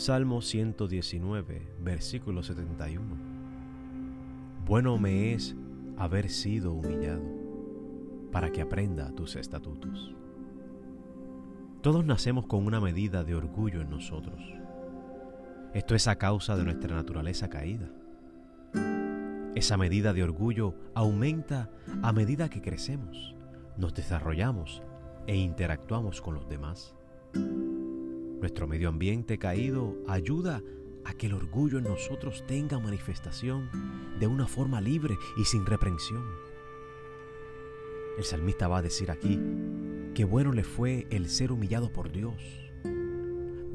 Salmo 0.00 0.40
119, 0.40 1.74
versículo 1.78 2.42
71. 2.42 3.04
Bueno 4.64 4.96
me 4.96 5.34
es 5.34 5.54
haber 5.98 6.30
sido 6.30 6.72
humillado 6.72 7.20
para 8.32 8.50
que 8.50 8.62
aprenda 8.62 9.14
tus 9.14 9.36
estatutos. 9.36 10.14
Todos 11.82 12.06
nacemos 12.06 12.46
con 12.46 12.64
una 12.64 12.80
medida 12.80 13.24
de 13.24 13.34
orgullo 13.34 13.82
en 13.82 13.90
nosotros. 13.90 14.40
Esto 15.74 15.94
es 15.94 16.08
a 16.08 16.16
causa 16.16 16.56
de 16.56 16.64
nuestra 16.64 16.96
naturaleza 16.96 17.50
caída. 17.50 17.90
Esa 19.54 19.76
medida 19.76 20.14
de 20.14 20.22
orgullo 20.22 20.76
aumenta 20.94 21.68
a 22.00 22.14
medida 22.14 22.48
que 22.48 22.62
crecemos, 22.62 23.36
nos 23.76 23.92
desarrollamos 23.92 24.82
e 25.26 25.36
interactuamos 25.36 26.22
con 26.22 26.36
los 26.36 26.48
demás. 26.48 26.96
Nuestro 28.40 28.66
medio 28.66 28.88
ambiente 28.88 29.38
caído 29.38 29.98
ayuda 30.08 30.62
a 31.04 31.12
que 31.12 31.26
el 31.26 31.34
orgullo 31.34 31.78
en 31.78 31.84
nosotros 31.84 32.42
tenga 32.46 32.78
manifestación 32.78 33.68
de 34.18 34.26
una 34.26 34.46
forma 34.46 34.80
libre 34.80 35.18
y 35.36 35.44
sin 35.44 35.66
reprensión. 35.66 36.24
El 38.16 38.24
salmista 38.24 38.66
va 38.66 38.78
a 38.78 38.82
decir 38.82 39.10
aquí 39.10 39.38
que 40.14 40.24
bueno 40.24 40.52
le 40.52 40.64
fue 40.64 41.06
el 41.10 41.28
ser 41.28 41.52
humillado 41.52 41.92
por 41.92 42.10
Dios. 42.10 42.34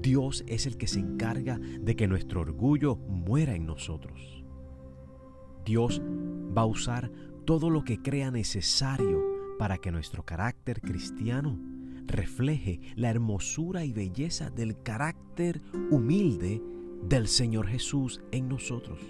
Dios 0.00 0.44
es 0.46 0.66
el 0.66 0.76
que 0.76 0.86
se 0.86 1.00
encarga 1.00 1.58
de 1.58 1.96
que 1.96 2.06
nuestro 2.06 2.40
orgullo 2.40 2.94
muera 2.96 3.54
en 3.54 3.66
nosotros. 3.66 4.44
Dios 5.64 6.00
va 6.56 6.62
a 6.62 6.66
usar 6.66 7.10
todo 7.44 7.68
lo 7.68 7.82
que 7.82 8.00
crea 8.00 8.30
necesario 8.30 9.22
para 9.58 9.78
que 9.78 9.90
nuestro 9.90 10.24
carácter 10.24 10.80
cristiano 10.80 11.58
refleje 12.12 12.80
la 12.94 13.10
hermosura 13.10 13.84
y 13.84 13.92
belleza 13.92 14.50
del 14.50 14.80
carácter 14.82 15.60
humilde 15.90 16.62
del 17.02 17.26
Señor 17.26 17.66
Jesús 17.66 18.22
en 18.30 18.48
nosotros. 18.48 19.00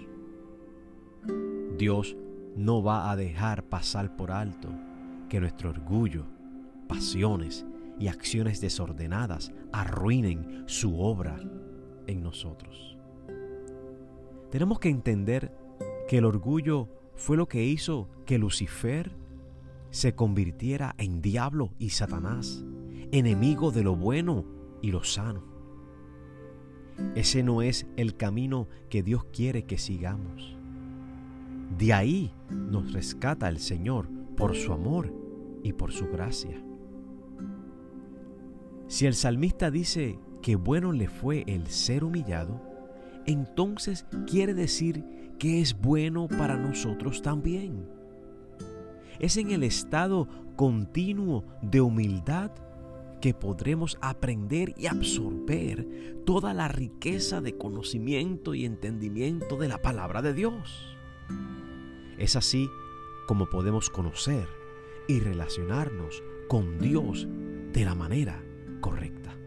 Dios 1.77 2.17
no 2.55 2.81
va 2.81 3.11
a 3.11 3.15
dejar 3.15 3.63
pasar 3.65 4.15
por 4.15 4.31
alto 4.31 4.69
que 5.29 5.39
nuestro 5.39 5.69
orgullo, 5.69 6.25
pasiones 6.87 7.65
y 7.99 8.07
acciones 8.07 8.61
desordenadas 8.61 9.51
arruinen 9.71 10.63
su 10.65 10.99
obra 10.99 11.39
en 12.07 12.23
nosotros. 12.23 12.97
Tenemos 14.49 14.79
que 14.79 14.89
entender 14.89 15.51
que 16.07 16.19
el 16.19 16.25
orgullo 16.25 16.89
fue 17.15 17.37
lo 17.37 17.47
que 17.47 17.63
hizo 17.63 18.09
que 18.25 18.37
Lucifer 18.37 19.11
se 19.89 20.15
convirtiera 20.15 20.95
en 20.97 21.21
diablo 21.21 21.73
y 21.79 21.89
Satanás 21.89 22.63
enemigo 23.13 23.69
de 23.69 23.83
lo 23.83 23.95
bueno 23.95 24.43
y 24.81 24.89
lo 24.89 25.03
sano. 25.03 25.43
Ese 27.13 27.43
no 27.43 27.61
es 27.61 27.85
el 27.95 28.15
camino 28.17 28.67
que 28.89 29.03
Dios 29.03 29.25
quiere 29.25 29.65
que 29.65 29.77
sigamos. 29.77 30.57
De 31.77 31.93
ahí 31.93 32.33
nos 32.49 32.91
rescata 32.91 33.49
el 33.49 33.59
Señor 33.59 34.09
por 34.35 34.55
su 34.55 34.73
amor 34.73 35.13
y 35.61 35.73
por 35.73 35.91
su 35.91 36.07
gracia. 36.07 36.59
Si 38.87 39.05
el 39.05 39.13
salmista 39.13 39.69
dice 39.69 40.17
que 40.41 40.55
bueno 40.55 40.91
le 40.91 41.07
fue 41.07 41.43
el 41.45 41.67
ser 41.67 42.03
humillado, 42.03 42.61
entonces 43.27 44.07
quiere 44.25 44.55
decir 44.55 45.05
que 45.37 45.61
es 45.61 45.79
bueno 45.79 46.27
para 46.27 46.57
nosotros 46.57 47.21
también. 47.21 47.87
Es 49.19 49.37
en 49.37 49.51
el 49.51 49.61
estado 49.61 50.27
continuo 50.55 51.45
de 51.61 51.79
humildad 51.79 52.51
que 53.23 53.33
podremos 53.33 53.97
aprender 54.01 54.73
y 54.75 54.87
absorber 54.87 55.87
toda 56.25 56.53
la 56.53 56.67
riqueza 56.67 57.39
de 57.39 57.57
conocimiento 57.57 58.53
y 58.53 58.65
entendimiento 58.65 59.55
de 59.55 59.69
la 59.69 59.81
palabra 59.81 60.21
de 60.21 60.33
Dios. 60.33 60.97
Es 62.17 62.35
así 62.35 62.69
como 63.25 63.49
podemos 63.49 63.89
conocer 63.89 64.45
y 65.07 65.21
relacionarnos 65.21 66.21
con 66.49 66.79
Dios 66.79 67.25
de 67.71 67.85
la 67.85 67.95
manera 67.95 68.43
correcta. 68.81 69.37